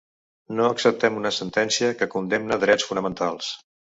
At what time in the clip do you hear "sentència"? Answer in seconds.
1.35-1.91